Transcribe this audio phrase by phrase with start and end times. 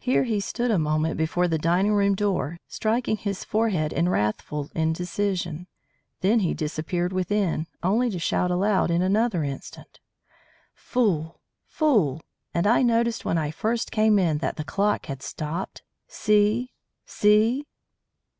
[0.00, 4.68] Here he stood a moment before the dining room door, striking his forehead in wrathful
[4.74, 5.68] indecision;
[6.22, 10.00] then he disappeared within, only to shout aloud in another instant:
[10.74, 11.38] "Fool!
[11.68, 12.20] fool!
[12.52, 15.84] And I noticed when I first came in that the clock had stopped.
[16.08, 16.72] See!
[17.06, 17.68] see!"